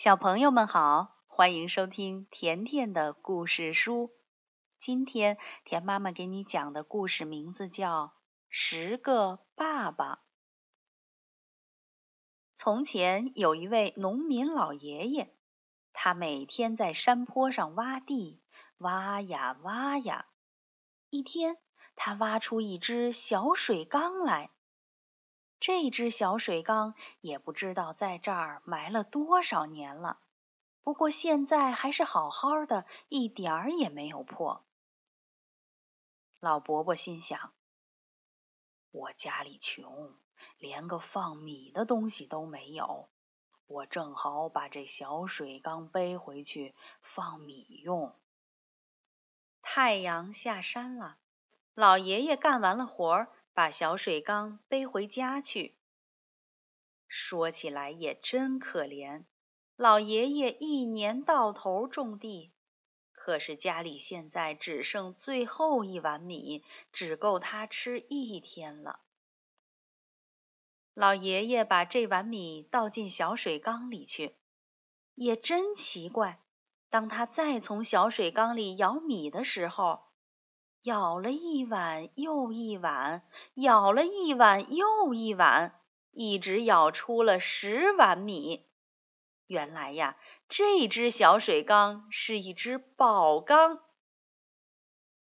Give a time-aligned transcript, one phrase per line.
[0.00, 4.12] 小朋友们好，欢迎收听甜甜的故事书。
[4.78, 8.04] 今天甜妈妈给你讲的故事名字叫
[8.48, 10.14] 《十个爸爸》。
[12.54, 15.34] 从前有一位农民老爷爷，
[15.92, 18.40] 他每天在山坡上挖地，
[18.76, 20.26] 挖呀挖呀。
[21.10, 21.56] 一天，
[21.96, 24.52] 他挖出一只小水缸来。
[25.60, 30.20] 这只小水缸也不知道在这儿埋了多少年了，
[30.82, 34.64] 不过现在还是好好的，一点儿也没有破。
[36.38, 37.52] 老伯伯心想：
[38.92, 40.14] 我家里穷，
[40.58, 43.08] 连个放米的东西都没有，
[43.66, 48.14] 我正好把这小水缸背回去放米用。
[49.60, 51.18] 太阳下山了，
[51.74, 53.28] 老爷爷干完了活儿。
[53.58, 55.74] 把小水缸背回家去。
[57.08, 59.24] 说起来也真可怜，
[59.74, 62.52] 老爷爷一年到头种地，
[63.10, 69.00] 可是家里现在只剩最后一碗米，只够他吃一天了。
[70.94, 74.36] 老爷爷把这碗米倒进小水缸里去，
[75.16, 76.40] 也真奇怪，
[76.90, 80.07] 当他再从小水缸里舀米的时候。
[80.82, 83.22] 舀了一碗又一碗，
[83.54, 85.80] 舀了一碗又一碗，
[86.12, 88.66] 一直舀出了十碗米。
[89.46, 90.16] 原来呀，
[90.48, 93.80] 这只小水缸是一只宝缸。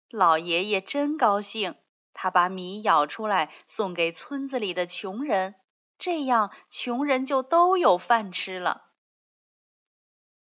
[0.09, 1.75] 老爷爷真高兴，
[2.13, 5.55] 他把米舀出来送给村子里的穷人，
[5.97, 8.85] 这样穷人就都有饭吃了。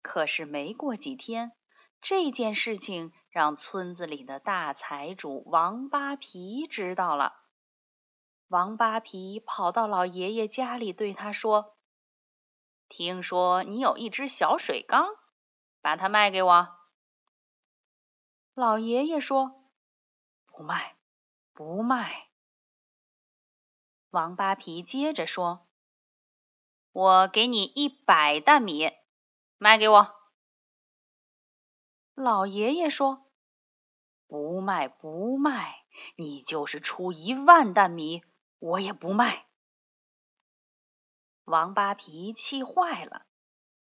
[0.02, 1.54] 可是没过几天。
[2.02, 7.42] 这件事情让村子里的大财主王八皮知道了。
[8.48, 11.76] 王八皮跑到老爷爷家里，对他说
[12.88, 15.08] ：“听说你有一只小水缸，
[15.82, 16.78] 把它卖给我。”
[18.54, 19.68] 老爷爷说
[20.46, 20.96] ：“不卖，
[21.54, 22.30] 不卖。”
[24.12, 25.68] 王八皮接着说
[26.94, 28.92] ：“我给你一百担米，
[29.58, 30.16] 卖给我。”
[32.14, 33.23] 老爷爷说
[34.28, 35.84] ：“不卖，不卖！
[36.16, 38.24] 你就是出一万担米，
[38.60, 39.46] 我也不卖。”
[41.46, 43.26] 王八皮气坏了。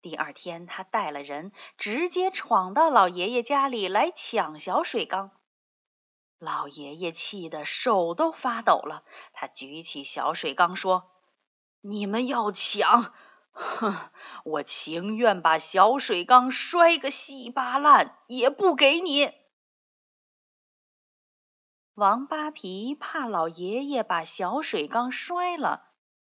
[0.03, 5.31] 第二天，他带了人，直接闯到老爷爷家里来抢小水缸。
[6.39, 11.11] 老爷爷气得手都发抖了，他举起小水缸说
[11.83, 13.12] ：“你们要抢！”
[13.53, 13.95] 哼，
[14.45, 19.34] 我情愿把小水缸摔个稀巴烂，也不给你。
[22.00, 25.84] 王八皮怕老爷爷把小水缸摔了，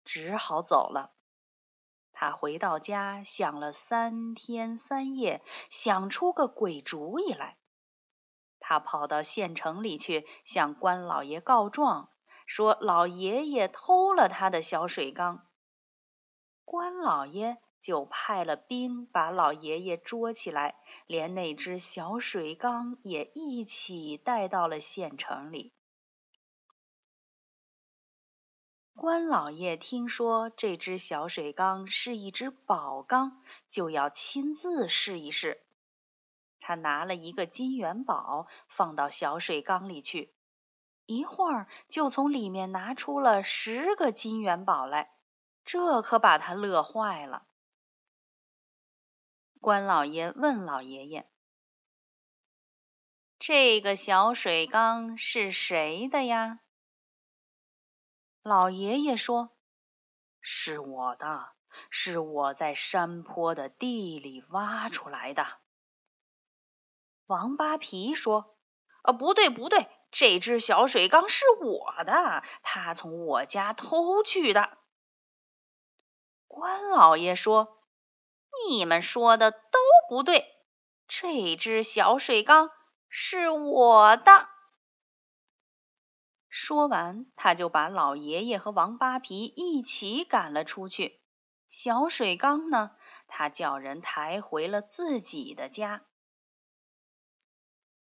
[0.03, 1.11] 只好走了。
[2.11, 7.59] 他回到家，想了三天三夜，想出个鬼主意来。
[8.59, 12.09] 他跑到县城里去，向官老爷告状，
[12.47, 15.47] 说老爷爷偷了他的小水缸。
[16.65, 20.75] 官老爷就派了兵把老爷爷捉起来，
[21.07, 25.73] 连那只小水缸也一起带到了县城里。
[28.95, 35.61] 关老爷听说这只小水缸是一只宝缸，就要亲自试一试。
[36.59, 40.33] 他拿了一个金元宝放到小水缸里去，
[41.05, 45.11] 一会儿就从里面拿出了十个金元宝来。
[45.63, 47.45] 这可把他乐坏了。
[49.59, 51.29] 关老爷问老爷爷
[53.37, 56.61] ：“这个小水缸是谁的呀？”
[58.41, 59.51] 老爷爷说
[60.39, 61.51] ：“是我的，
[61.89, 65.45] 是我在山坡的地里挖出来的。”
[67.27, 68.57] 王八皮说
[69.03, 74.77] ：“啊，不对，不对，这只小水缸是我的，他从我家偷去的。”
[76.47, 77.77] 关老爷说
[78.67, 79.79] ：“你们说的都
[80.09, 80.45] 不对，
[81.07, 82.71] 这只小水缸
[83.07, 84.49] 是我的。”
[86.49, 91.21] 说完，他就把老爷爷和王八皮一起赶了出去。
[91.67, 92.91] 小水缸呢，
[93.27, 96.01] 他叫人抬回了自己的家。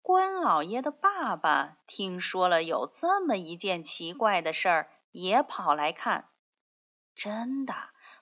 [0.00, 6.30] 关老爷的爸爸听说了有这么一件奇怪的事儿，也跑来看。
[7.14, 7.74] 真的。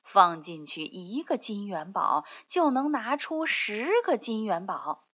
[0.09, 5.05] 放进去一个金元宝，就能拿出十个金元宝。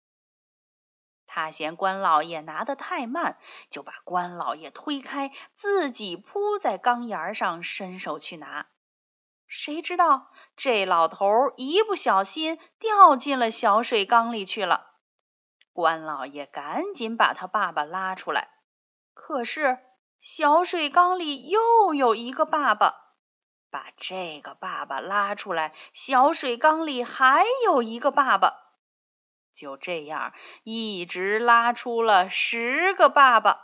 [1.26, 3.37] 他嫌关老爷拿的太慢，
[3.70, 8.69] 就把关老爷推开，自己扑在缸沿上，伸手去拿。
[9.49, 14.93] 谁知道这老头一不小心掉进了小水缸里去了。
[15.73, 18.49] 关老爷赶紧把他爸爸拉出来，
[19.12, 19.81] 可是
[20.20, 23.03] 小水缸里又有一个爸爸。
[23.74, 28.54] 把这个爸爸拉出来，小水缸里还有一个爸爸。
[29.52, 30.32] 就这样，
[30.62, 33.58] 一直拉出了十个爸爸，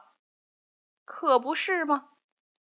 [1.04, 2.06] 可不是吗？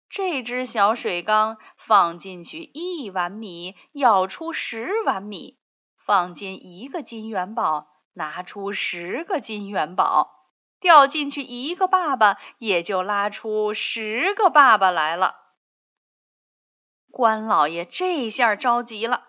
[0.09, 5.57] 这只小水缸放进去一碗米，舀出十碗米；
[6.05, 10.49] 放进一个金元宝，拿出十个金元宝；
[10.81, 15.46] 掉进去一个爸爸，也就拉出十个爸爸来了。
[17.17, 19.25] 关老爷这下着急了：“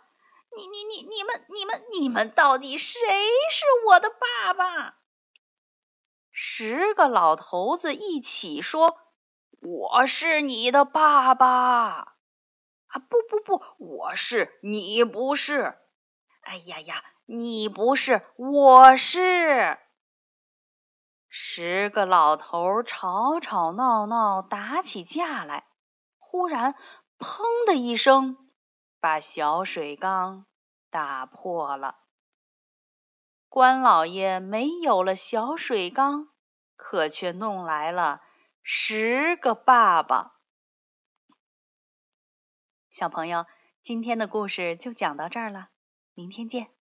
[0.54, 4.98] 你、你、你、你们、你们、你们到底谁是我的爸爸？”
[6.30, 8.98] 十个老头子一起说。
[9.62, 12.14] 我是你的爸爸啊！
[13.08, 15.78] 不不不，我是你不是。
[16.42, 19.78] 哎呀呀，你不是，我是。
[21.30, 25.66] 十个老头吵吵闹闹打起架来，
[26.18, 26.76] 忽然
[27.18, 28.50] “砰”的一声，
[29.00, 30.46] 把小水缸
[30.90, 31.98] 打破了。
[33.48, 36.28] 关老爷没有了小水缸，
[36.76, 38.22] 可却弄来了。
[38.62, 40.38] 十个爸爸，
[42.90, 43.46] 小朋友，
[43.82, 45.70] 今天的故事就讲到这儿了，
[46.14, 46.77] 明天见。